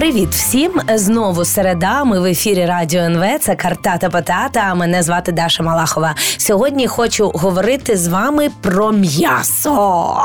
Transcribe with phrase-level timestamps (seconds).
[0.00, 0.72] Привіт всім!
[0.94, 2.04] Знову середа.
[2.04, 3.24] Ми в ефірі Радіо НВ.
[3.40, 4.74] Це Картата Потата.
[4.74, 6.14] Мене звати Даша Малахова.
[6.36, 10.16] Сьогодні хочу говорити з вами про м'ясо.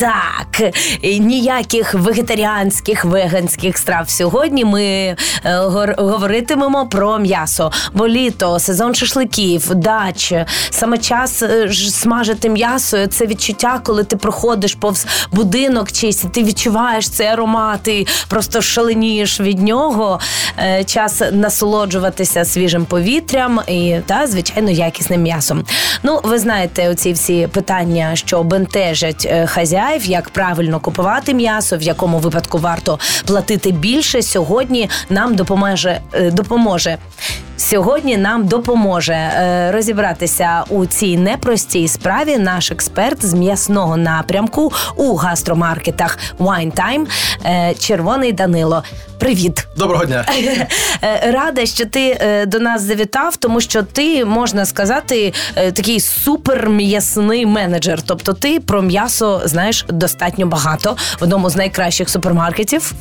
[0.00, 0.72] Так,
[1.02, 4.10] ніяких вегетаріанських веганських страв.
[4.10, 5.16] Сьогодні ми е,
[5.98, 7.72] говоритимемо про м'ясо.
[7.92, 10.32] Бо літо, сезон шашликів, дач,
[10.70, 13.06] саме час е, смажити м'ясо.
[13.06, 18.60] Це відчуття, коли ти проходиш повз будинок чийсь, ти відчуваєш цей аромат, і просто
[19.10, 20.20] шаленієш від нього.
[20.58, 25.64] Е, час насолоджуватися свіжим повітрям і та звичайно якісним м'ясом.
[26.02, 31.82] Ну, ви знаєте, оці всі питання, що бентежать хазяїв хазяїв, як правильно купувати м'ясо, в
[31.82, 34.22] якому випадку варто платити більше.
[34.22, 36.98] Сьогодні нам допоможе е, допоможе.
[37.60, 45.14] Сьогодні нам допоможе е, розібратися у цій непростій справі наш експерт з м'ясного напрямку у
[45.14, 47.06] гастромаркетах Wine Time
[47.44, 48.82] е, Червоний Данило.
[49.18, 50.24] Привіт, доброго дня.
[51.02, 58.02] Е, рада, що ти до нас завітав, тому що ти можна сказати такий суперм'ясний менеджер.
[58.02, 62.92] Тобто, ти про м'ясо знаєш достатньо багато в одному з найкращих супермаркетів.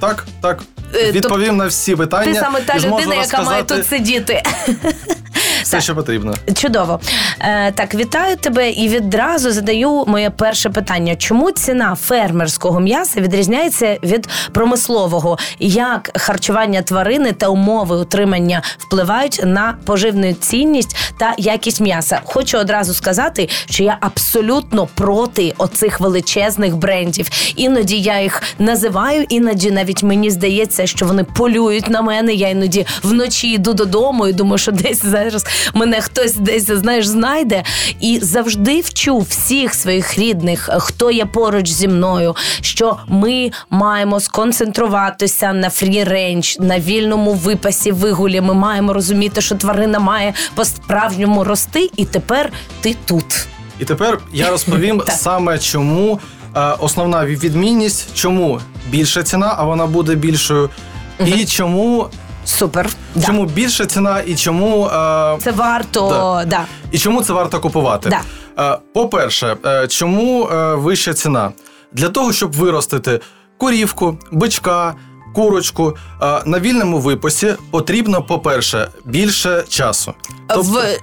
[0.00, 0.62] Так, так.
[0.94, 1.56] Відповім Тоб...
[1.56, 2.32] на всі питання.
[2.32, 4.42] Ти саме та людина, яка має тут сидіти.
[5.62, 6.34] Все, що потрібно.
[6.54, 7.00] Чудово.
[7.40, 13.98] Е, Так, вітаю тебе і відразу задаю моє перше питання: чому ціна фермерського м'яса відрізняється
[14.02, 15.38] від промислового?
[15.58, 22.20] Як харчування тварини та умови утримання впливають на поживну цінність та якість м'яса?
[22.24, 27.28] Хочу одразу сказати, що я абсолютно проти оцих величезних брендів.
[27.56, 32.34] Іноді я їх називаю, іноді навіть мені здається, що вони полюють на мене.
[32.34, 37.62] Я іноді вночі йду додому і думаю, що десь зараз мене хтось десь знаєш знайде.
[38.00, 45.52] І завжди вчу всіх своїх рідних, хто є поруч зі мною, що ми маємо сконцентруватися
[45.52, 48.40] на free-range, на вільному випасі вигулі.
[48.40, 53.46] Ми маємо розуміти, що тварина має по справжньому рости, і тепер ти тут.
[53.78, 56.20] І тепер я розповім саме чому
[56.56, 58.60] е, основна відмінність, чому
[58.90, 60.70] більша ціна, а вона буде більшою,
[61.26, 62.08] і чому
[62.44, 62.88] Супер.
[63.26, 63.52] Чому да.
[63.52, 66.44] більша ціна і чому е, це варто да.
[66.44, 66.64] да.
[66.92, 68.08] і чому це варто купувати?
[68.10, 68.20] Да.
[68.74, 71.52] Е, по-перше, е, чому е, вища ціна?
[71.92, 73.20] Для того, щоб виростити
[73.58, 74.94] курівку, бичка,
[75.34, 80.14] курочку е, на вільному випасі потрібно, по-перше, більше часу.
[80.48, 80.62] Тобто...
[80.62, 80.98] В...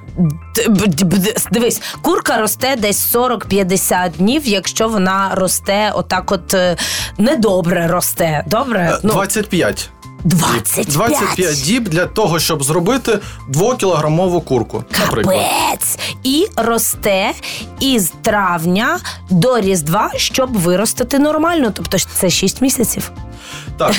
[1.52, 6.78] Дивись, курка росте десь 40-50 днів, якщо вона росте, отак, от е,
[7.18, 8.44] недобре росте.
[8.48, 8.98] Добре?
[9.04, 9.90] 25.
[10.30, 14.84] 25 25 діб для того, щоб зробити двокілограмову курку.
[15.00, 15.36] наприклад.
[15.38, 16.00] Капець!
[16.24, 17.32] І росте
[17.80, 21.72] із травня до Різдва, щоб виростити нормально.
[21.76, 23.12] Тобто це 6 місяців.
[23.80, 23.96] Так.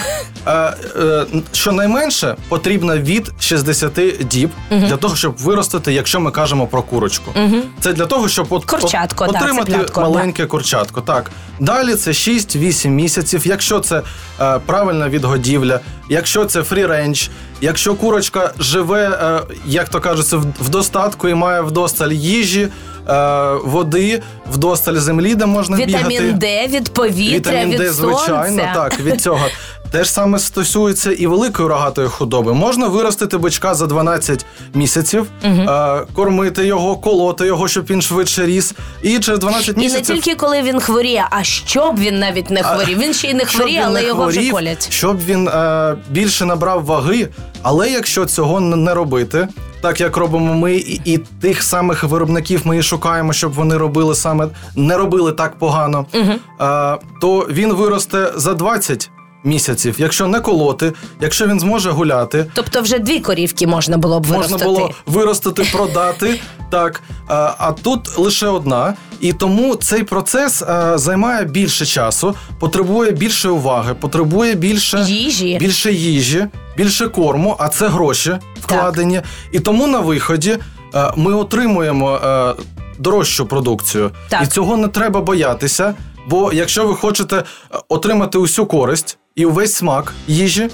[0.47, 0.53] Е,
[1.01, 6.83] е, Щонайменше потрібно від 60 діб е для того, щоб виростити, якщо ми кажемо про
[6.83, 7.31] курочку.
[7.37, 7.57] Угу.
[7.81, 10.49] Це для того, щоб от, Курчатко, от, отримати да, маленьке да.
[10.49, 11.01] курчатко.
[11.01, 11.31] Так.
[11.61, 13.47] Далі це 6-8 місяців.
[13.47, 14.03] Якщо це
[14.41, 17.29] е, правильна відгодівля, якщо це free-range,
[17.61, 22.69] якщо курочка живе, е, як то кажеться, в, достатку і має вдосталь їжі.
[23.09, 24.23] Е, води,
[24.53, 26.15] вдосталь землі, де можна Вітамін бігати.
[26.15, 28.73] Вітамін Д від повітря, Вітамін від Д, звичайно, сонця.
[28.75, 29.47] так, від цього.
[29.91, 32.55] Те ж саме стосується і великої рогатої худоби.
[32.55, 35.53] Можна виростити бичка за 12 місяців, угу.
[35.55, 38.75] е, кормити його, колоти його, щоб він швидше ріс.
[39.03, 40.15] І через 12 місяців...
[40.15, 42.99] І не тільки коли він хворіє, а щоб він навіть не хворів.
[42.99, 44.93] Він ще й не хворіє, але його хворів, вже колять.
[44.93, 47.29] Щоб він е, більше набрав ваги,
[47.63, 49.49] але якщо цього не робити.
[49.83, 54.15] Так як робимо ми, і, і тих самих виробників ми і шукаємо, щоб вони робили
[54.15, 56.33] саме не робили так погано, угу.
[56.59, 59.11] а, то він виросте за 20
[59.45, 62.47] місяців, якщо не колоти, якщо він зможе гуляти.
[62.55, 64.65] Тобто вже дві корівки можна було б виростити.
[64.65, 66.41] Можна було виростити, продати.
[66.71, 73.11] Так, а, а тут лише одна, і тому цей процес а, займає більше часу, потребує
[73.11, 76.47] більше уваги, потребує більше їжі, більше їжі,
[76.77, 79.17] більше корму, а це гроші вкладені.
[79.17, 79.25] Так.
[79.53, 80.59] І тому на виході
[80.93, 82.55] а, ми отримуємо а,
[82.99, 84.43] дорожчу продукцію, так.
[84.43, 85.95] і цього не треба боятися.
[86.27, 87.45] Бо якщо ви хочете
[87.89, 90.69] отримати усю користь і увесь смак їжі,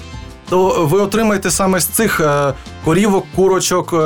[0.49, 2.53] то ви отримаєте саме з цих е,
[2.85, 3.97] корівок, курочок, е,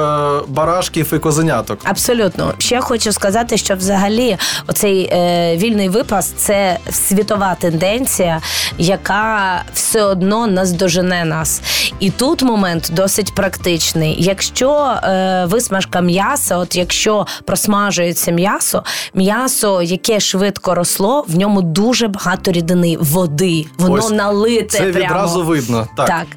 [0.47, 1.79] барашків і козеняток.
[1.83, 8.41] Абсолютно, ще хочу сказати, що взагалі оцей е, вільний випас це світова тенденція,
[8.77, 11.61] яка все одно наздожене нас.
[11.99, 14.15] І тут момент досить практичний.
[14.19, 18.83] Якщо е, висмажка м'яса, от якщо просмажується м'ясо,
[19.13, 24.77] м'ясо, яке швидко росло, в ньому дуже багато рідини, води, воно Ось налите.
[24.77, 25.05] Це прямо.
[25.05, 25.87] відразу видно.
[25.97, 26.07] Так.
[26.07, 26.27] так.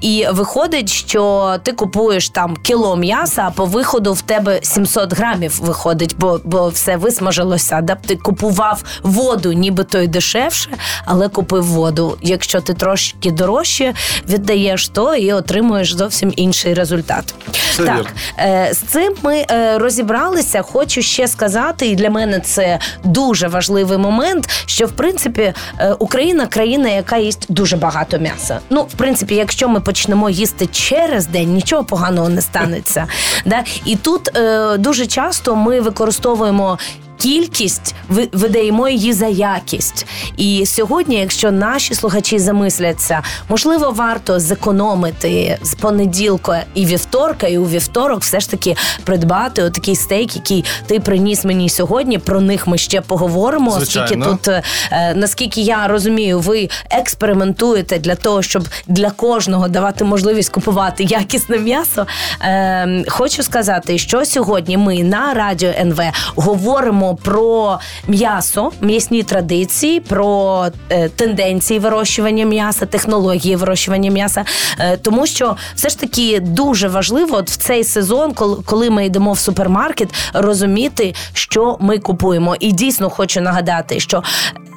[0.00, 5.58] І виходить, що ти купуєш там кіло м'яса, а по виходу в тебе 700 грамів
[5.62, 7.80] виходить, бо бо все висмажилося.
[7.80, 7.94] Да?
[8.06, 10.70] Ти купував воду, нібито й дешевше,
[11.04, 12.18] але купив воду.
[12.22, 13.94] Якщо ти трошки дорожче
[14.28, 17.34] віддаєш, то і отримуєш зовсім інший результат.
[17.76, 18.10] Це так, вірно.
[18.38, 20.62] е, з цим ми е, розібралися.
[20.62, 26.46] Хочу ще сказати, і для мене це дуже важливий момент, що в принципі е, Україна
[26.46, 28.58] країна, яка їсть дуже багато м'яса.
[28.70, 33.06] Ну, в принципі, якщо ми почнемо їсти через день, нічого поганого не станеться.
[33.46, 33.64] Да?
[33.84, 36.78] І тут е, дуже часто ми використовуємо.
[37.20, 37.94] Кількість
[38.32, 40.06] видаємо її за якість.
[40.36, 47.64] І сьогодні, якщо наші слухачі замисляться, можливо, варто зекономити з понеділка і вівторка, і у
[47.64, 52.18] вівторок все ж таки придбати отакий стейк, який ти приніс мені сьогодні.
[52.18, 53.70] Про них ми ще поговоримо.
[53.70, 54.06] Звичайно.
[54.06, 54.48] Оскільки тут,
[54.92, 61.58] е, наскільки я розумію, ви експериментуєте для того, щоб для кожного давати можливість купувати якісне
[61.58, 62.06] м'ясо.
[62.42, 66.00] Е, хочу сказати, що сьогодні ми на радіо НВ
[66.36, 67.78] говоримо про
[68.08, 74.44] м'ясо, м'ясні традиції, про е, тенденції вирощування м'яса, технології вирощування м'яса.
[74.78, 78.32] Е, тому що все ж таки дуже важливо от в цей сезон,
[78.64, 82.56] коли, ми йдемо в супермаркет, розуміти, що ми купуємо.
[82.60, 84.22] І дійсно хочу нагадати, що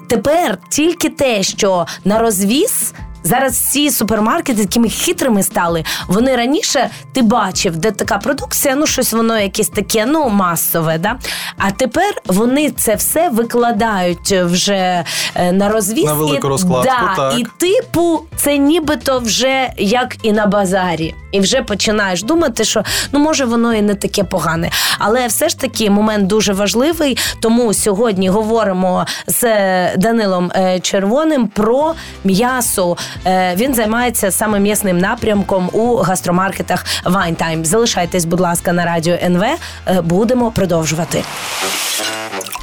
[0.10, 2.94] тепер тільки те, що на розвіз.
[3.24, 5.84] Зараз всі супермаркети такими хитрими стали.
[6.08, 10.98] Вони раніше ти бачив, де така продукція, ну щось воно якесь таке, ну масове.
[10.98, 11.20] Да?
[11.58, 15.06] А тепер вони це все викладають вже
[15.36, 16.06] е, на розвіз.
[16.06, 17.40] На велику розкладку, да, так.
[17.40, 21.16] і типу, це нібито вже як і на базарі.
[21.32, 24.70] І вже починаєш думати, що ну може воно і не таке погане.
[25.00, 27.18] Але все ж таки момент дуже важливий.
[27.40, 31.94] Тому сьогодні говоримо з е, Данилом е, Червоним про
[32.24, 32.98] м'ясо.
[33.26, 37.64] Е, Він займається саме м'ясним напрямком у гастромаркетах Time.
[37.64, 39.44] Залишайтесь, будь ласка, на радіо НВ.
[39.44, 41.24] Е, Будемо продовжувати.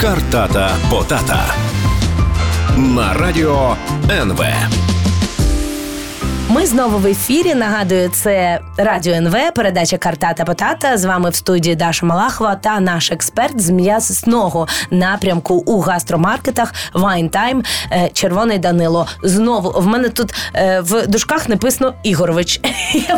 [0.00, 1.44] Картата Потата
[2.76, 3.76] на радіо
[4.10, 4.44] НВ.
[6.60, 7.54] Ми знову в ефірі.
[7.54, 10.98] Нагадую, це радіо НВ, передача Картата Потата.
[10.98, 17.30] З вами в студії Даша Малахова та наш експерт з м'ясного напрямку у гастромаркетах Wine
[17.30, 19.06] Time е, Червоний Данило.
[19.22, 22.60] Знову в мене тут е, в дужках написано Ігорович.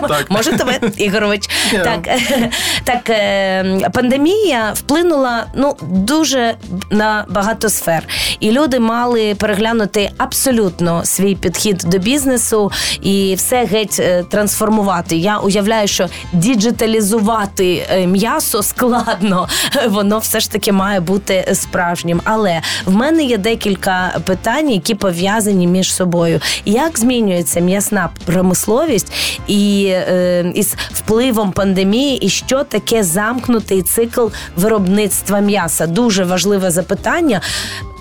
[0.08, 0.30] Так.
[0.30, 1.48] Може тебе Ігорович?
[1.72, 2.08] Так,
[2.84, 6.54] так е, пандемія вплинула ну дуже
[6.90, 8.08] на багато сфер,
[8.40, 12.72] і люди мали переглянути абсолютно свій підхід до бізнесу
[13.02, 15.16] і все геть е, трансформувати.
[15.16, 19.48] Я уявляю, що діджиталізувати е, м'ясо складно,
[19.88, 22.20] воно все ж таки має бути справжнім.
[22.24, 26.40] Але в мене є декілька питань, які пов'язані між собою.
[26.64, 29.12] Як змінюється м'ясна промисловість
[29.46, 34.26] і е, із впливом пандемії, і що таке замкнутий цикл
[34.56, 35.86] виробництва м'яса?
[35.86, 37.40] Дуже важливе запитання.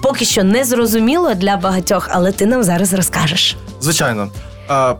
[0.01, 3.56] Поки що не зрозуміло для багатьох, але ти нам зараз розкажеш.
[3.81, 4.30] Звичайно.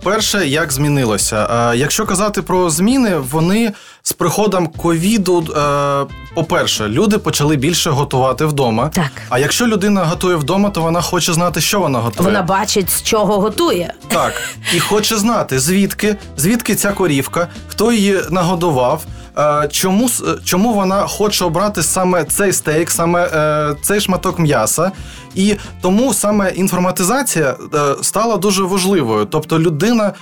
[0.04, 1.74] Перше, як змінилося?
[1.74, 3.72] Якщо казати про зміни, вони
[4.04, 8.90] з приходом ковіду, е, по-перше, люди почали більше готувати вдома.
[8.90, 9.12] Так.
[9.30, 12.30] А якщо людина готує вдома, то вона хоче знати, що вона готує.
[12.30, 13.94] Вона бачить, з чого готує.
[14.08, 14.34] Так,
[14.76, 19.04] і хоче знати, звідки, звідки ця корівка, хто її нагодував.
[19.38, 24.92] Е, Чому, е, чому вона хоче обрати саме цей стейк, саме е, цей шматок м'яса?
[25.36, 27.56] І тому саме інформатизація
[28.02, 29.26] стала дуже важливою.
[29.26, 30.14] Тобто людина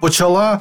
[0.00, 0.60] почала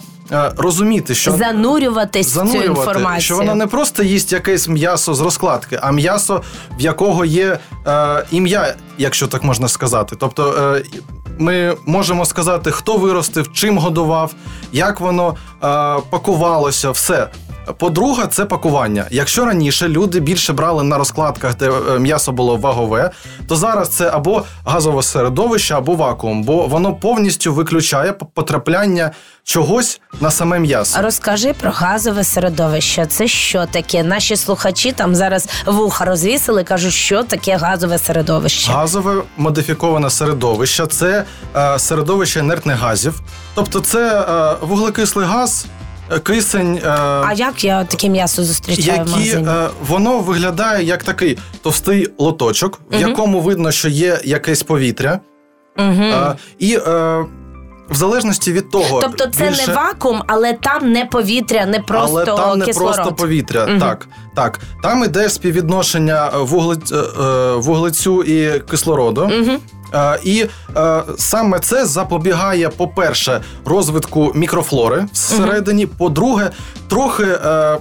[0.57, 3.21] розуміти, що Занурюватись в цю інформацію.
[3.21, 6.41] що вона не просто їсть якесь м'ясо з розкладки, а м'ясо,
[6.79, 10.15] в якого є е, ім'я, якщо так можна сказати.
[10.19, 10.83] Тобто е,
[11.37, 14.33] ми можемо сказати, хто виростив, чим годував,
[14.73, 15.57] як воно е,
[16.09, 17.27] пакувалося, все.
[17.77, 19.05] По-друге, це пакування.
[19.11, 23.11] Якщо раніше люди більше брали на розкладках, де е, м'ясо було вагове,
[23.47, 29.11] то зараз це або газове середовище, або вакуум, бо воно повністю виключає потрапляння
[29.43, 31.01] чогось на саме м'ясо.
[31.01, 33.05] Розкажи про газове середовище.
[33.05, 34.03] Це що таке?
[34.03, 38.71] Наші слухачі там зараз вуха розвісили, кажуть, що таке газове середовище.
[38.71, 43.21] Газове модифіковане середовище це е, середовище інертних газів.
[43.55, 45.65] Тобто це е, вуглекислий газ,
[46.23, 46.79] кисень.
[46.85, 46.89] е,
[47.25, 49.47] А як я таке м'ясо зустрічаю в які магазині?
[49.49, 55.19] е, воно виглядає як такий товстий лоточок, в якому видно, що є якесь повітря.
[55.77, 56.03] Угу.
[56.03, 57.25] Е, і е,
[57.89, 59.67] в залежності від того, Тобто це більше...
[59.67, 62.95] не вакуум, але там не повітря, не просто але там не кислород.
[62.95, 63.65] просто повітря.
[63.65, 63.79] Мгм.
[63.79, 64.59] Так, так.
[64.83, 66.93] Там іде співвідношення вуглець,
[67.55, 69.21] вуглецю і кислороду.
[69.41, 69.51] Угу.
[69.93, 70.45] Е, І
[70.77, 75.85] е, саме це запобігає, по-перше, розвитку мікрофлори всередині.
[75.85, 76.49] По-друге,
[76.87, 77.77] трохи е,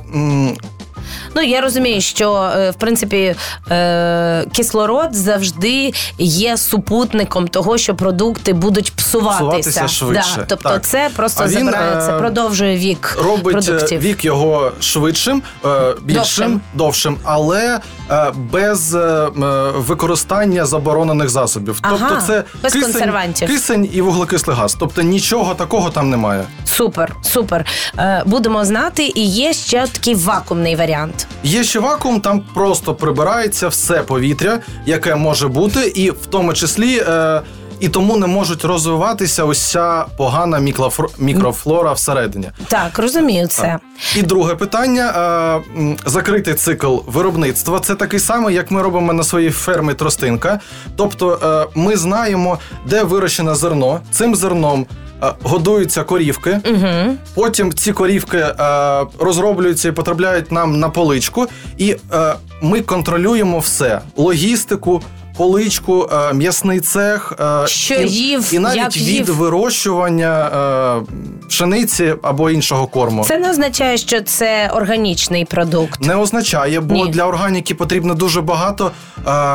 [1.34, 3.34] Ну я розумію, що е, в принципі
[3.70, 9.38] е, кислород завжди є супутником того, що продукти будуть псуватися.
[9.70, 10.36] Псуватися швидше.
[10.36, 10.82] Да, тобто Так.
[10.86, 14.00] це просто А він, забирає, це е, продовжує вік робить продуктів.
[14.00, 15.42] вік його швидшим,
[16.02, 16.60] більшим, Довшим.
[16.74, 17.80] довшим, але
[18.34, 18.96] без
[19.76, 21.78] використання заборонених засобів.
[21.82, 23.48] Ага, тобто це без кисень, консервантів.
[23.48, 24.76] кисень і вуглекислий газ.
[24.80, 26.44] Тобто нічого такого там немає.
[26.64, 27.66] Супер, супер.
[28.26, 30.95] Будемо знати, і є ще такий вакуумний варіант.
[31.42, 36.98] Є ще вакуум, там просто прибирається все повітря, яке може бути, і в тому числі.
[37.08, 37.42] Е,
[37.80, 40.58] і тому не можуть розвиватися ось ця погана
[41.18, 42.50] мікрофлора всередині.
[42.68, 43.62] Так, розумію це.
[43.62, 43.80] Так.
[44.16, 45.12] І друге питання:
[45.78, 47.80] е, закритий цикл виробництва.
[47.80, 50.60] Це такий самий, як ми робимо на своїй фермі тростинка.
[50.96, 51.38] Тобто
[51.74, 54.00] е, ми знаємо, де вирощене зерно.
[54.10, 54.86] Цим зерном
[55.22, 56.60] е, годуються корівки.
[56.70, 57.16] Угу.
[57.34, 58.54] Потім ці корівки е,
[59.18, 61.46] розроблюються і потрапляють нам на поличку,
[61.78, 65.02] і е, ми контролюємо все: логістику.
[65.36, 69.36] Поличку, е, м'ясний цех, е, Що і, їв, і навіть як від їв.
[69.36, 70.50] вирощування
[71.06, 73.24] е, пшениці або іншого корму.
[73.24, 76.00] Це не означає, що це органічний продукт.
[76.00, 77.08] Не означає, бо Ні.
[77.08, 78.90] для органіки потрібно дуже багато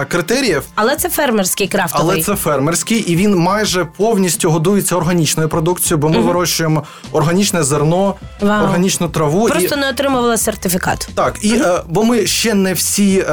[0.07, 2.13] критеріїв, Але це фермерський крафтовий.
[2.15, 8.15] але це фермерський, і він майже повністю годується органічною продукцією, бо ми вирощуємо органічне зерно,
[8.41, 8.63] Вау.
[8.63, 9.47] органічну траву.
[9.47, 9.79] Просто і...
[9.79, 11.09] не отримувала сертифікат.
[11.15, 13.25] Так, і е, бо ми ще не всі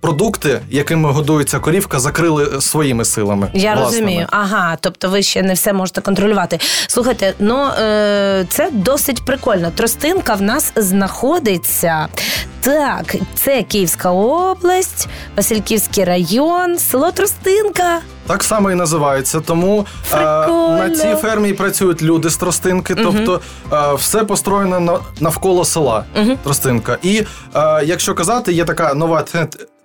[0.00, 1.10] продукти, якими
[1.48, 3.50] годується корівка, закрили своїми силами.
[3.54, 3.84] Я власними.
[3.84, 4.26] розумію.
[4.30, 6.58] Ага, тобто ви ще не все можете контролювати.
[6.86, 9.70] Слухайте, ну е, це досить прикольно.
[9.70, 12.08] Тростинка в нас знаходиться.
[12.60, 18.00] Так, це Київська область, Васильківський район, село Тростинка.
[18.26, 19.40] Так само і називається.
[19.40, 20.16] Тому е,
[20.50, 23.40] на цій фермі працюють люди з тростинки, тобто
[23.72, 26.04] е, все построєно на, навколо села
[26.42, 26.98] Тростинка.
[27.02, 27.24] І
[27.54, 29.22] е, якщо казати, є така нова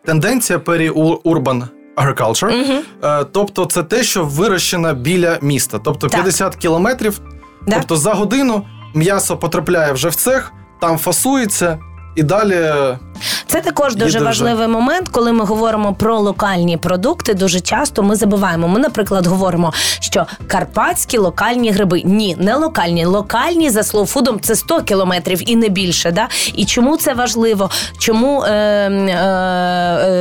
[0.05, 1.63] тенденція пері-урбан
[1.97, 6.19] agriculture, е, тобто це те, що вирощено біля міста, тобто Так.
[6.21, 7.21] 50 кілометрів.
[7.67, 7.75] Да?
[7.75, 11.79] Тобто за годину м'ясо потрапляє вже в цех, там фасується.
[12.15, 12.71] І далі
[13.47, 14.25] Це також дуже дуже.
[14.25, 17.33] важливий момент, коли ми говоримо про локальні продукти.
[17.33, 18.67] Дуже часто ми забуваємо.
[18.67, 22.01] Ми, наприклад, говоримо, що карпатські локальні гриби.
[22.05, 23.05] Ні, не локальні.
[23.05, 26.11] Локальні за слоуфудом це 100 кілометрів і не більше.
[26.11, 26.27] Да?
[26.53, 27.69] І чому це важливо?
[27.97, 29.11] Чому е, е,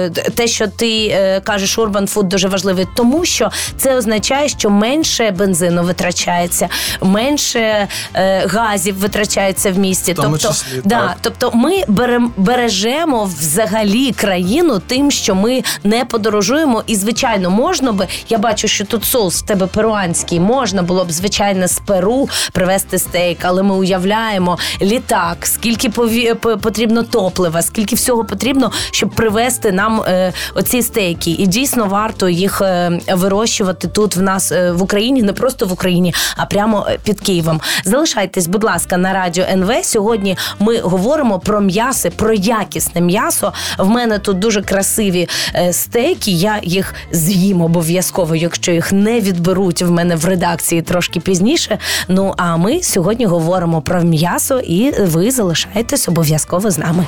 [0.06, 2.86] е, те, що ти е, кажеш, urban food дуже важливий?
[2.96, 6.68] Тому що це означає, що менше бензину витрачається,
[7.00, 10.12] менше е, газів витрачається в місті.
[10.12, 11.16] В тому тобто, числі, да, так.
[11.20, 12.91] Тобто ми берем, бережемо
[13.24, 16.82] взагалі країну тим, що ми не подорожуємо.
[16.86, 18.06] І звичайно, можна би.
[18.28, 20.40] Я бачу, що тут соус в тебе перуанський.
[20.40, 26.34] Можна було б звичайно з Перу привезти стейк, але ми уявляємо літак, скільки пові...
[26.34, 31.30] потрібно топлива, скільки всього потрібно, щоб привезти нам е, оці стейки.
[31.30, 35.72] І дійсно варто їх е, вирощувати тут в нас е, в Україні, не просто в
[35.72, 37.60] Україні, а прямо е, під Києвом.
[37.84, 39.84] Залишайтесь, будь ласка, на радіо НВ.
[39.84, 42.34] Сьогодні ми говоримо про м'ясо, про
[42.72, 43.52] якісне м'ясо.
[43.78, 46.30] В мене тут дуже красиві е, стейки.
[46.30, 51.78] Я їх з'їм обов'язково, якщо їх не відберуть в мене в редакції трошки пізніше.
[52.08, 57.06] Ну а ми сьогодні говоримо про м'ясо, і ви залишаєтесь обов'язково з нами.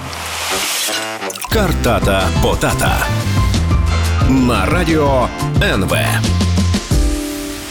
[1.52, 3.06] Картата Потата.
[4.28, 5.28] На радіо
[5.62, 5.97] НВ.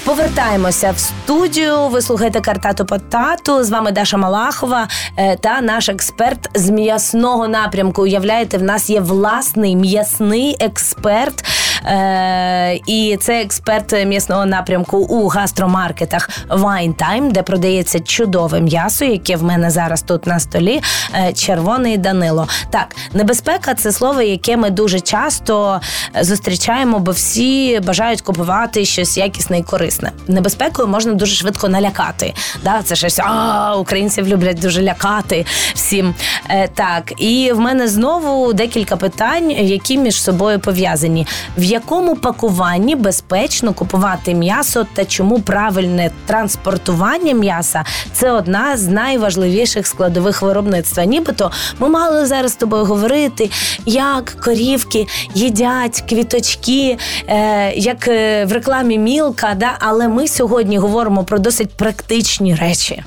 [0.06, 1.88] Повертаємося в студію.
[1.88, 3.64] Ви слухаєте картату Потату.
[3.64, 8.02] З вами Даша Малахова е, та наш експерт з м'ясного напрямку.
[8.02, 11.46] Уявляєте, в нас є власний м'ясний експерт.
[11.86, 19.36] Е, і це експерт м'ясного напрямку у гастромаркетах Wine Time, де продається чудове м'ясо, яке
[19.36, 20.82] в мене зараз тут на столі.
[21.16, 22.48] е, Червоний Данило.
[22.70, 25.82] Так, небезпека це слово, яке ми дуже часто
[26.16, 30.12] е, зустрічаємо, бо всі бажають купувати щось якісне і корисне.
[30.28, 32.34] Небезпекою можна дуже швидко налякати.
[32.64, 36.16] Да, це щось а українців люблять дуже лякати всім.
[36.50, 41.28] Е, так, і в мене знову декілька питань, які між собою пов'язані.
[41.58, 49.88] В якому пакуванні безпечно купувати м'ясо та чому правильне транспортування м'яса це одна з найважливіших
[49.88, 51.06] складових виробництва.
[51.06, 53.50] Нібито ми мали зараз з тобою говорити,
[53.86, 59.54] як корівки їдять квіточки, е, як е, в рекламі Мілка.
[59.54, 59.72] Да?
[59.80, 63.04] Але ми сьогодні говоримо про досить практичні речі.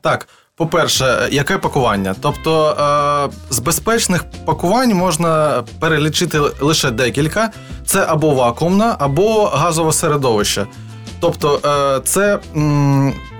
[0.00, 0.28] Так,
[0.58, 2.14] по-перше, яке пакування?
[2.20, 7.50] Тобто е, з безпечних пакувань можна перелічити лише декілька:
[7.86, 10.66] це або вакуумна, або газове середовище.
[11.20, 11.60] Тобто,
[11.96, 12.38] е, це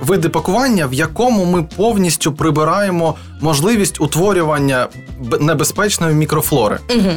[0.00, 4.86] види пакування, в якому ми повністю прибираємо можливість утворювання
[5.40, 6.78] небезпечної мікрофлори.
[6.96, 7.10] Угу.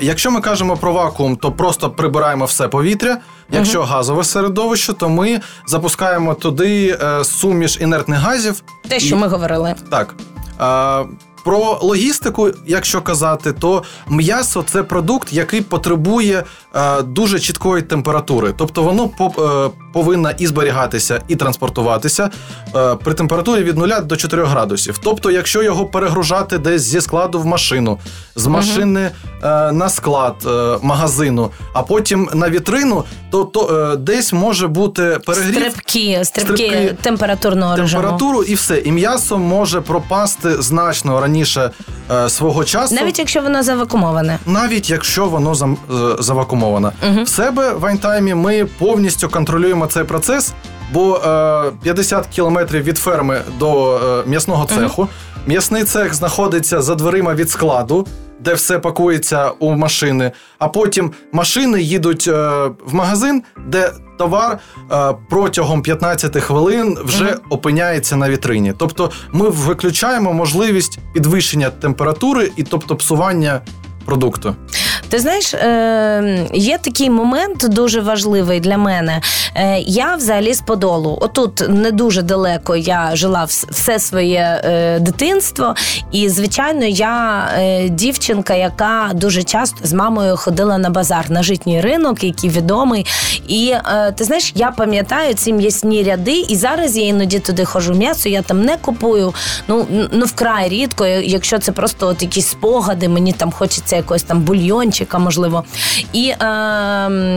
[0.00, 3.18] Якщо ми кажемо про вакуум, то просто прибираємо все повітря.
[3.50, 8.62] Якщо газове середовище, то ми запускаємо туди е, суміш інертних газів.
[8.88, 9.74] Те, що І- ми говорили.
[9.90, 10.14] Так.
[11.48, 18.54] Про логістику, якщо казати, то м'ясо це продукт, який потребує е, дуже чіткої температури.
[18.56, 22.30] Тобто воно по- е, повинно і зберігатися, і транспортуватися
[22.76, 24.98] е, при температурі від 0 до 4 градусів.
[25.02, 27.98] Тобто, якщо його перегружати десь зі складу в машину,
[28.36, 29.10] з машини
[29.42, 35.18] е, на склад е, магазину, а потім на вітрину, то, то е, десь може бути
[35.26, 38.02] перегрів Стрибки, стрибки, Стрибки температурного режиму.
[38.02, 38.78] температуру і все.
[38.78, 41.37] І м'ясо може пропасти значно раніше
[42.10, 42.94] е, свого часу.
[42.94, 44.38] Навіть якщо воно завакумоване.
[44.46, 46.92] Навіть якщо воно зам, е, завакумовано.
[47.24, 50.52] В себе в Вайнтаймі ми повністю контролюємо цей процес,
[50.92, 55.08] бо е, 50 кілометрів від ферми до е, м'ясного цеху.
[55.46, 58.06] М'ясний цех знаходиться за дверима від складу,
[58.40, 60.32] де все пакується у машини.
[60.58, 62.32] А потім машини їдуть е,
[62.86, 64.58] в магазин, де товар
[64.92, 68.74] е, протягом 15 хвилин вже опиняється на вітрині.
[68.78, 73.60] Тобто ми виключаємо можливість підвищення температури і тобто псування
[74.08, 74.54] продукту.
[75.08, 79.20] Ти знаєш, е, є такий момент дуже важливий для мене.
[79.54, 81.18] Е, я взагалі з Подолу.
[81.20, 85.74] Отут не дуже далеко я жила все своє е, дитинство.
[86.12, 87.48] І, звичайно, я
[87.90, 93.06] дівчинка, яка дуже часто з мамою ходила на базар, на житній ринок, який відомий.
[93.48, 93.74] І
[94.16, 98.42] ти знаєш, я пам'ятаю ці м'ясні ряди, і зараз я іноді туди ходжу м'ясо, я
[98.42, 99.34] там не купую.
[99.68, 104.40] Ну, ну вкрай рідко, якщо це просто от якісь спогади, мені там хочеться якогось там
[104.40, 105.64] бульйончика, можливо.
[106.12, 106.36] І, е,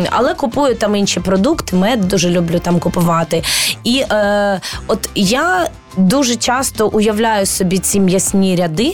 [0.10, 3.44] але купую там інші продукти, мед дуже люблю там купувати.
[3.84, 5.68] І е, от я.
[5.98, 8.94] Дуже часто уявляю собі ці м'ясні ряди,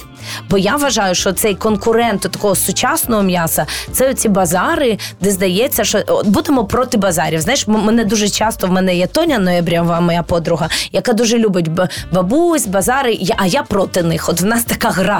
[0.50, 6.04] бо я вважаю, що цей конкурент такого сучасного м'яса це оці базари, де здається, що
[6.08, 7.42] от будемо проти базарів.
[7.42, 11.70] Знаєш, мене дуже часто в мене є Тоня Ноябрєва, моя подруга, яка дуже любить
[12.12, 14.30] бабусь, базари, а я проти них.
[14.30, 15.18] От в нас така гра.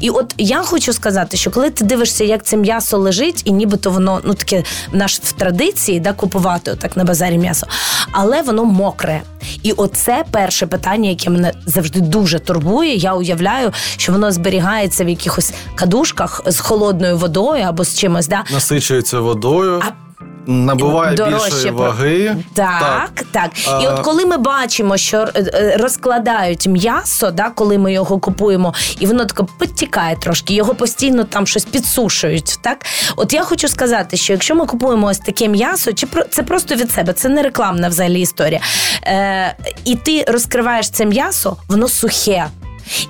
[0.00, 3.90] І от я хочу сказати, що коли ти дивишся, як це м'ясо лежить, і нібито
[3.90, 7.66] воно ну таке наш в традиції да, купувати отак на базарі м'ясо,
[8.12, 9.22] але воно мокре.
[9.64, 12.94] І оце перше питання, яке мене завжди дуже турбує.
[12.94, 18.28] Я уявляю, що воно зберігається в якихось кадушках з холодною водою або з чимось.
[18.28, 18.44] Да?
[18.52, 20.03] Насичується водою, А
[20.46, 22.36] набуває дорожче більшої ваги.
[22.54, 23.50] Так, так.
[23.58, 28.18] І А- от коли ми бачимо, що е, е, розкладають м'ясо, да, коли ми його
[28.18, 32.58] купуємо, і воно таке підтікає трошки, його постійно там щось підсушують.
[32.62, 32.84] Так,
[33.16, 36.90] от я хочу сказати, що якщо ми купуємо ось таке м'ясо, чи це просто від
[36.90, 38.60] себе, це не рекламна взагалі історія.
[39.06, 42.46] Е, і ти розкриваєш це м'ясо, воно сухе.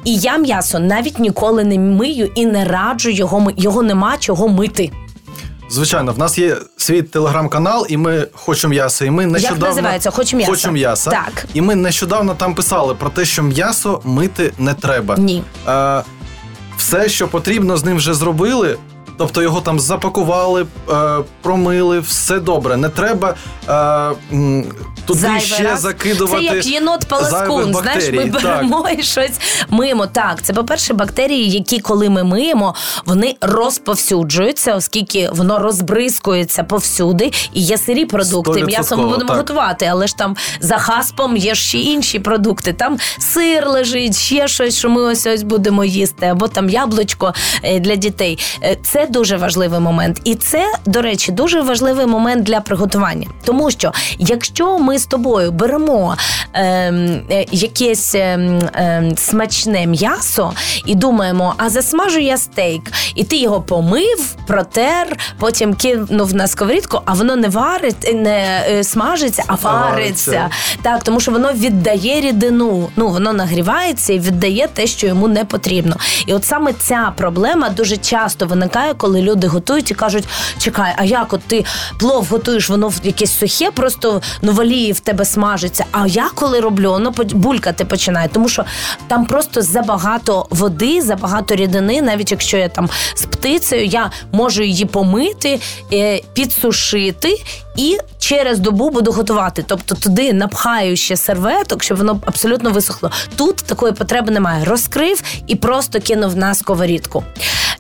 [0.05, 4.91] І я м'ясо навіть ніколи не мию і не раджу його його нема чого мити.
[5.75, 9.05] Звичайно, в нас є свій телеграм-канал, і ми хочемо м'ясо.
[9.05, 10.11] І ми нещодавно називається?
[10.11, 10.53] «Хочу м'ясо»?
[10.53, 11.11] «Хочу м'ясо».
[11.11, 11.47] Так.
[11.55, 15.17] І ми нещодавно там писали про те, що м'ясо мити не треба.
[15.17, 15.43] Ні.
[15.69, 16.03] Е,
[16.77, 18.79] все, що потрібно, з ним вже зробили.
[19.19, 20.95] Тобто його там запакували, е,
[21.43, 22.77] промили, все добре.
[22.77, 23.35] Не треба
[23.69, 24.11] е,
[25.07, 25.81] туди Зайвий ще раз.
[25.81, 26.49] закидувати.
[26.49, 27.75] Це як єнот зайвих паласкун.
[27.75, 28.31] Знаєш, ми бактерій.
[28.31, 28.43] Так.
[28.43, 29.31] беремо і щось
[29.69, 30.07] миємо.
[30.07, 32.75] Так, це, по-перше, бактерії, які, коли ми миємо,
[33.07, 37.31] вони розповсюджуються, оскільки воно розбризкується повсюди.
[37.53, 38.65] І є сирі продукти.
[38.65, 39.37] М'ясо ми 100%, будемо так.
[39.37, 42.73] готувати, але ж там за хаспом є ще інші продукти.
[42.73, 47.81] Там сир лежить, ще щось, що ми ось ось будемо їсти, або там яблучко е,
[47.81, 48.39] для дітей.
[48.63, 50.21] Е, Це дуже важливий момент.
[50.25, 53.27] І це, до речі, дуже важливий момент для приготування.
[53.45, 56.17] Тому що якщо ми з тобою беремо
[56.53, 58.61] ем, е, якесь ем,
[59.17, 60.53] смачне м'ясо
[60.87, 67.01] і думаємо, а засмажу я стейк, і ти його помив, протер, потім кинув на сковорідку,
[67.05, 70.31] а воно не варить, не е, смажиться, а вариться.
[70.31, 70.51] Вариться.
[70.83, 72.89] Так, тому що воно віддає рідину.
[72.97, 75.97] Ну воно нагрівається і віддає те, що йому не потрібно.
[76.27, 80.25] І от саме ця проблема дуже часто виникає, коли люди готують і кажуть:
[80.59, 81.65] чекай, а як от ти
[81.99, 85.85] плов готуєш, воно в якесь сухе, просто ну в тебе смажиться.
[85.93, 88.65] А я коли роблю, воно булькати починає, тому що
[89.09, 92.03] там просто забагато води, забагато рідини.
[92.03, 95.61] Навіть якщо я там з птицею, я можу її помити,
[95.93, 97.43] е, підсушити
[97.77, 99.65] і через добу буду готувати.
[99.67, 103.11] Тобто туди напхаю ще серветок, щоб воно абсолютно висохло.
[103.37, 104.65] Тут такої потреби немає.
[104.65, 107.25] Розкрив і просто кинув на сковорідку.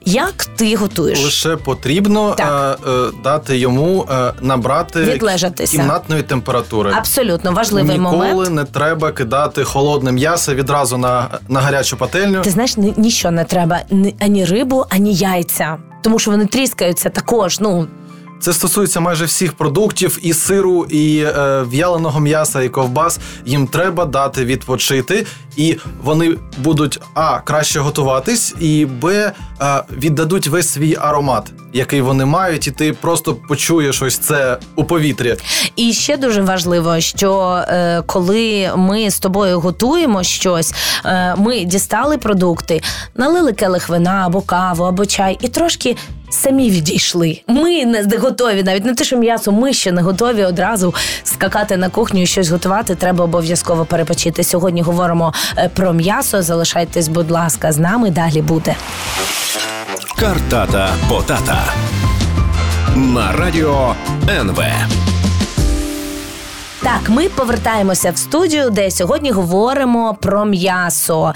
[0.04, 1.03] Як ти готуєш?
[1.10, 2.78] Лише потрібно Так.
[2.86, 5.76] е, е, дати йому е, набрати Відлежатися.
[5.76, 6.92] кімнатної температури.
[6.96, 8.50] Абсолютно важливий Ніколи момент.
[8.50, 12.40] не треба кидати холодне м'ясо відразу на, на гарячу пательню.
[12.42, 15.76] Ти знаєш, ні, нічого не треба, ні, ані рибу, ані яйця.
[16.02, 17.60] Тому що вони тріскаються також.
[17.60, 17.86] Ну
[18.40, 23.18] Це стосується майже всіх продуктів, і сиру, і е, в'яленого м'яса, і ковбас.
[23.46, 29.32] Їм треба дати відпочити, і вони будуть а краще готуватись, і б е,
[29.92, 35.36] віддадуть весь свій аромат, який вони мають, і ти просто почуєш ось це у повітрі.
[35.76, 42.18] І ще дуже важливо, що е, коли ми з тобою готуємо щось, е, ми дістали
[42.18, 42.82] продукти,
[43.16, 45.96] налили келих вина або каву, або чай, і трошки.
[46.34, 47.40] Самі відійшли.
[47.48, 50.94] Ми не готові, навіть не те, що м'ясо, ми ще не готові одразу
[51.24, 52.94] скакати на кухню і щось готувати.
[52.94, 54.44] Треба обов'язково перепочити.
[54.44, 56.42] Сьогодні говоримо е, про м'ясо.
[56.42, 58.76] Залишайтесь, будь ласка, з нами далі буде.
[60.18, 61.72] Картата Потата
[62.96, 63.94] на радіо
[64.28, 64.62] НВ.
[66.84, 71.34] Так, ми повертаємося в студію, де сьогодні говоримо про м'ясо.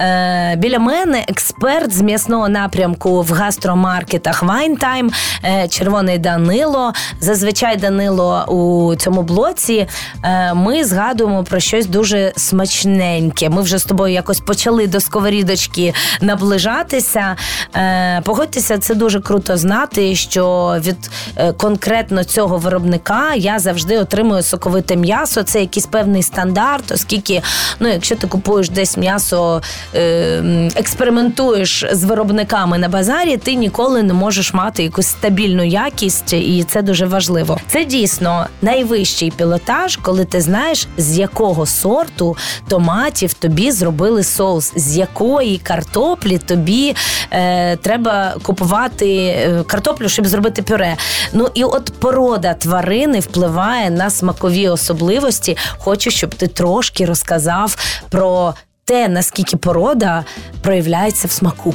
[0.00, 5.10] Е, біля мене експерт з м'ясного напрямку в гастромаркетах Вайнтайм,
[5.44, 6.92] е, червоний Данило.
[7.20, 9.86] Зазвичай Данило у цьому блоці.
[10.22, 13.48] Е, ми згадуємо про щось дуже смачненьке.
[13.48, 17.36] Ми вже з тобою якось почали до сковорідочки наближатися.
[17.76, 24.42] Е, погодьтеся, це дуже круто знати, що від е, конкретно цього виробника я завжди отримую
[24.90, 25.42] соковите м'ясо.
[25.42, 27.42] Це якийсь певний стандарт, оскільки,
[27.80, 29.62] ну, якщо ти купуєш десь м'ясо,
[29.94, 36.64] е, експериментуєш з виробниками на базарі, ти ніколи не можеш мати якусь стабільну якість, і
[36.68, 37.58] це дуже важливо.
[37.68, 42.36] Це дійсно найвищий пілотаж, коли ти знаєш, з якого сорту
[42.68, 46.94] томатів тобі зробили соус, з якої картоплі тобі
[47.30, 50.96] е, треба купувати е, картоплю, щоб зробити пюре.
[51.32, 55.56] Ну і от порода тварини впливає на смакові особливості.
[55.78, 57.76] Хочу, щоб ти трошки розказав
[58.08, 60.24] про те, наскільки порода
[60.62, 61.74] проявляється в смаку.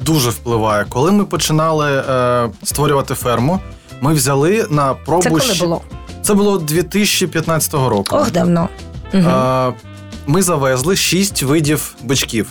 [0.00, 0.86] Дуже впливає.
[0.88, 3.60] Коли ми починали е, створювати ферму,
[4.00, 5.22] ми взяли на пробу.
[5.22, 5.80] Це коли було?
[6.22, 8.16] Це було 2015 року.
[8.16, 8.68] Ох, давно.
[9.14, 9.22] Угу.
[9.28, 9.72] Е,
[10.26, 12.48] ми завезли шість видів бичків,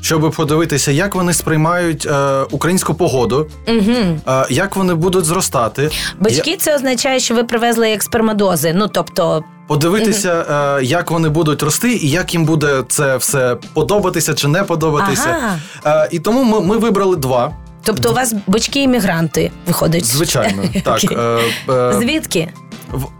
[0.00, 3.96] щоб подивитися, як вони сприймають е, українську погоду, Угу.
[4.28, 5.90] е, як вони будуть зростати.
[6.20, 8.72] Батьки це означає, що ви привезли як спермадози.
[8.76, 10.44] Ну тобто, Подивитися,
[10.80, 15.36] е, як вони будуть рости, і як їм буде це все подобатися чи не подобатися.
[15.84, 16.04] Ага.
[16.04, 17.52] Е, і тому ми, ми вибрали два.
[17.84, 20.04] Тобто у вас батьки-іммігранти виходять.
[20.04, 21.04] Звичайно, так.
[21.12, 21.40] Е,
[21.72, 22.48] е, Звідки?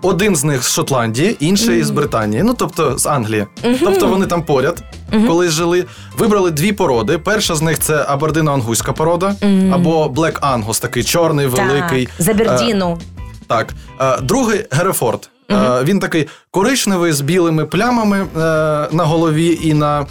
[0.03, 3.47] один з них з Шотландії, інший з Британії, ну тобто з Англії.
[3.81, 4.83] Тобто вони там поряд,
[5.27, 5.85] колись жили.
[6.19, 7.19] Вибрали дві породи.
[7.19, 9.35] Перша з них це абердино-ангуська порода,
[9.73, 12.07] або Black Angus, такий чорний, великий.
[12.07, 12.99] Так, Забердіну.
[13.19, 13.75] Е, так.
[14.01, 15.31] Е, другий Герефорд.
[15.85, 18.27] Він такий коричневий з білими плямами
[18.93, 20.07] на голові і на,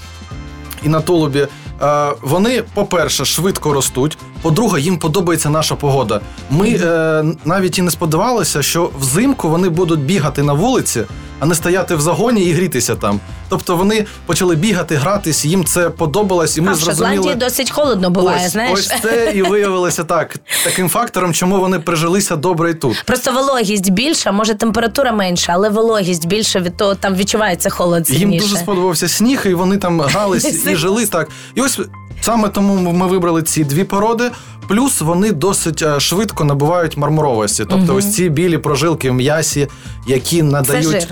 [0.83, 1.47] і на тулубі.
[1.81, 4.17] Е, вони, по-перше, швидко ростуть.
[4.41, 6.21] По-друге, їм подобається наша погода.
[6.49, 11.03] Ми е, навіть і не сподівалися, що взимку вони будуть бігати на вулиці,
[11.39, 13.19] а не стояти в загоні і грітися там.
[13.49, 17.15] Тобто вони почали бігати, гратись, їм це подобалось, і ми а в зрозуміли.
[17.15, 18.79] Шотландії досить холодно буває, ось, знаєш.
[18.79, 20.35] ось це і виявилося так.
[20.63, 23.03] Таким фактором, чому вони прижилися добре і тут.
[23.05, 28.37] Просто вологість більша, може температура менша, але вологість більша від того, там відчувається холод Їм
[28.37, 31.29] дуже сподобався сніг, і вони там грались і жили так.
[31.55, 31.79] І ось
[32.21, 34.31] саме тому ми вибрали ці дві породи.
[34.67, 37.65] Плюс вони досить е, швидко набувають мармуровості.
[37.69, 39.67] Тобто, ось ці білі прожилки в м'ясі,
[40.07, 40.89] які надають.
[40.89, 41.07] жир.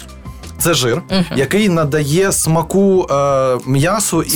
[0.67, 1.01] Це жир,
[1.35, 4.31] який надає смаку е, м'ясу і,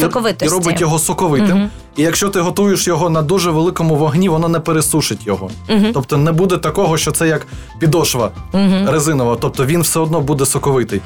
[0.45, 1.69] і робить його соковитим.
[1.95, 5.49] І якщо ти готуєш його на дуже великому вогні, воно не пересушить його.
[5.93, 7.47] Тобто не буде такого, що це як
[7.79, 8.31] підошва
[8.87, 11.01] резинова, тобто він все одно буде соковитий.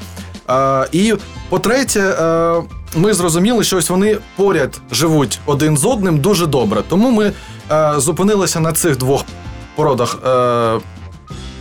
[0.50, 1.14] Е, і
[1.48, 2.62] по-третє, е,
[2.96, 6.82] ми зрозуміли, що ось вони поряд живуть один з одним дуже добре.
[6.88, 7.32] Тому ми
[7.72, 9.24] е, зупинилися на цих двох
[9.76, 10.80] породах е,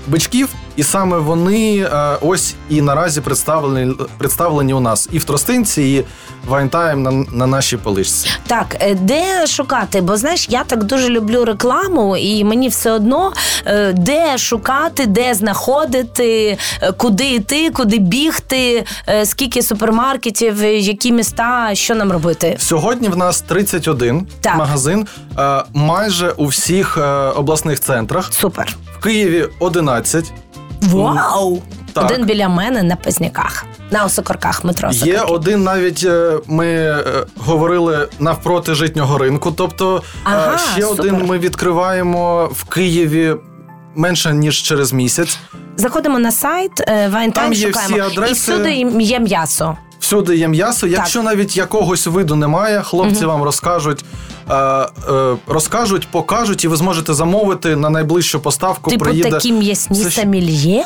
[0.07, 0.49] бичків.
[0.75, 6.05] І саме вони е, ось і наразі представлені представлені у нас і в тростинці, і
[6.47, 8.29] вайнтайм на, на нашій поличці.
[8.47, 10.01] Так, е, де шукати?
[10.01, 13.33] Бо знаєш, я так дуже люблю рекламу, і мені все одно
[13.65, 16.57] е, де шукати, де знаходити,
[16.97, 18.85] куди йти, куди бігти,
[19.23, 22.55] скільки супермаркетів, які міста, що нам робити.
[22.59, 24.55] Сьогодні в нас 31 Так.
[24.57, 25.07] магазин
[25.73, 26.97] майже у всіх
[27.35, 28.33] обласних центрах.
[28.33, 28.77] Супер.
[28.99, 30.33] В Києві 11.
[30.89, 31.61] Вау!
[31.93, 32.05] Так.
[32.11, 34.89] Один біля мене на Пазняках, на Осокорках метро.
[34.91, 35.33] Є Осокорки.
[35.33, 37.03] один навіть е, ми е,
[37.37, 39.51] говорили навпроти житнього ринку.
[39.51, 41.05] Тобто е, Ага, ще супер.
[41.05, 43.35] один ми відкриваємо в Києві
[43.95, 45.39] менше ніж через місяць.
[45.77, 46.71] Заходимо на сайт
[47.33, 47.95] Там є шукаємо.
[47.95, 48.31] всі адреси.
[48.31, 49.77] І всюди є м'ясо.
[49.99, 50.87] Всюди є м'ясо.
[50.87, 54.05] Якщо навіть якогось виду немає, хлопці вам розкажуть,
[55.47, 58.91] розкажуть, покажуть, і ви зможете замовити на найближчу поставку.
[58.91, 59.29] Типу приїде.
[59.29, 60.83] такі м'ясні Це сомельє?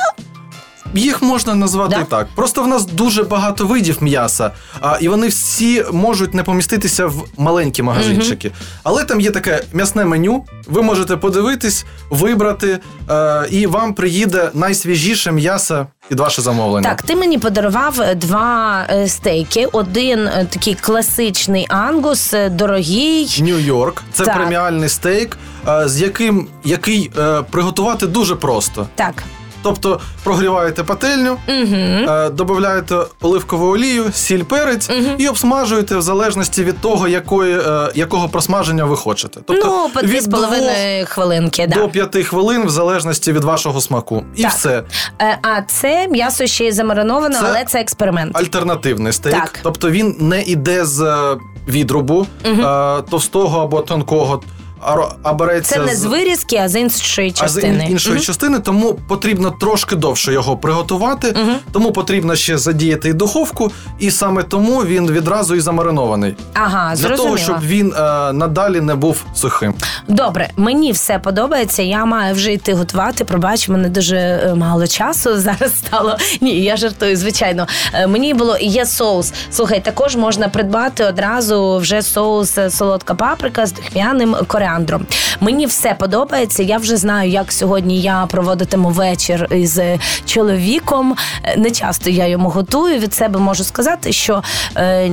[0.94, 2.04] Їх можна назвати Да?
[2.18, 2.28] так.
[2.36, 7.24] Просто в нас дуже багато видів м'яса, а, і вони всі можуть не поміститися в
[7.38, 8.52] маленькі магазинчики.
[8.84, 10.46] Але там є таке м'ясне меню.
[10.68, 16.90] Ви можете подивитись, вибрати, е, і вам приїде найсвіжіше м'ясо під ваше замовлення.
[16.90, 19.66] Так, ти мені подарував е, два е, стейки.
[19.72, 23.26] Один е, такий класичний ангус, дорогий.
[23.42, 24.36] Нью-Йорк це Так.
[24.36, 25.38] преміальний стейк,
[25.86, 28.88] з яким який е, приготувати дуже просто.
[28.96, 29.24] Так.
[29.62, 31.76] Тобто прогріваєте пательню, Угу.
[31.76, 38.30] е, додаєте оливкову олію, сіль, перець і обсмажуєте в залежності від того, якої, е, якого
[38.30, 39.40] просмаження ви хочете.
[39.46, 41.76] Тобто ну, від половиною хвилинки, да.
[41.76, 44.24] до п'яти хвилин, в залежності від вашого смаку.
[44.36, 44.52] І Так.
[44.52, 44.84] все.
[45.22, 48.38] Е, А це м'ясо ще й замариновано, Це але це експеримент.
[48.38, 49.36] Альтернативний стейк.
[49.36, 49.60] Так.
[49.64, 51.26] Тобто він не іде з
[51.68, 54.42] відрубу е, товстого або тонкого,
[55.24, 57.86] а, береться Це не з вирізки, а з іншої А з частини.
[57.86, 58.24] ін- іншої Мгм.
[58.26, 61.36] частини, тому потрібно трошки довше його приготувати,
[61.72, 66.36] тому потрібно ще задіяти і духовку, і саме тому він відразу і замаринований.
[66.54, 67.24] Ага, Для зрозуміло.
[67.26, 69.74] того, щоб він е, надалі не був сухим.
[70.08, 71.82] Добре, мені все подобається.
[71.84, 73.26] Я маю вже йти готувати.
[73.26, 76.18] Пробач, мене дуже е, мало часу зараз стало.
[76.42, 77.68] Ні, я жартую, звичайно.
[77.94, 79.34] Е, Мені було і є соус.
[79.52, 84.36] Слухай, також можна придбати одразу вже соус е, солодка паприка з духмяним
[84.70, 85.06] коріандром.
[85.42, 86.64] Мені все подобається.
[86.64, 91.16] Я вже знаю, як сьогодні я проводитиму вечір із е, чоловіком.
[91.44, 93.00] Е, Не часто я йому готую.
[93.00, 94.44] Від себе можу сказати, що.
[94.78, 95.12] Е,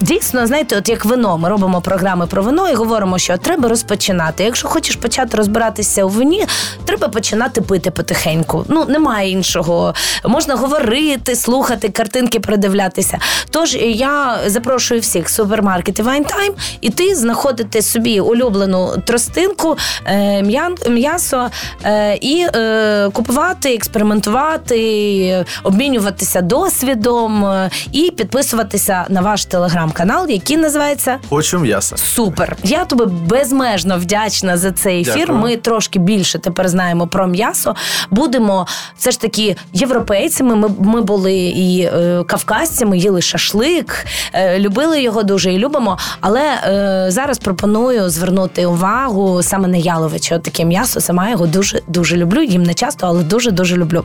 [0.00, 4.44] Дійсно, знаєте, от як вино, ми робимо програми про вино і говоримо, що треба розпочинати.
[4.44, 6.46] Якщо хочеш почати розбиратися у вині,
[6.84, 8.64] треба починати пити потихеньку.
[8.68, 9.94] Ну немає іншого.
[10.24, 13.18] Можна говорити, слухати, картинки придивлятися.
[13.50, 20.42] Тож я запрошую всіх супермаркети Вайнтайм іти знаходити собі улюблену тростинку, е,
[20.88, 21.50] м'ясо
[21.84, 24.78] е, і е, купувати, експериментувати,
[25.26, 29.44] е, обмінюватися досвідом е, і підписуватися на ваш
[29.86, 31.96] телеграм-канал, який називається Хочу м'яса.
[31.96, 32.56] Супер.
[32.64, 35.14] Я тобі безмежно вдячна за цей ефір.
[35.16, 35.38] Дякую.
[35.38, 37.74] Ми трошки більше тепер знаємо про м'ясо.
[38.10, 38.66] Будемо
[38.98, 40.56] все ж таки європейцями.
[40.56, 45.98] Ми, ми були і е, кавказцями, їли шашлик, е, любили його дуже і любимо.
[46.20, 50.36] Але е, зараз пропоную звернути увагу саме на яловиче.
[50.36, 51.00] От таке м'ясо.
[51.00, 52.42] Сама його дуже дуже люблю.
[52.42, 54.04] Їм не часто, але дуже дуже люблю.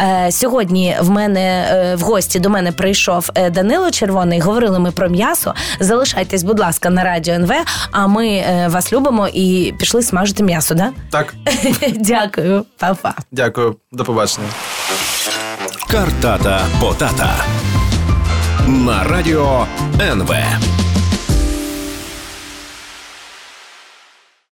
[0.00, 4.40] Е, сьогодні в мене е, в гості до мене прийшов е, Данило Червоний.
[4.40, 5.54] Говорили ми про м'ясо.
[5.80, 7.52] Залишайтесь, будь ласка, на радіо НВ.
[7.90, 10.74] А ми е, вас любимо і пішли смажити м'ясо.
[10.74, 10.90] Да?
[11.10, 11.34] Так,
[11.94, 13.14] Дякую, Па-па.
[13.32, 14.48] дякую, до побачення.
[15.90, 17.44] Картата Потата
[18.66, 19.66] на радіо
[20.00, 20.34] НВ.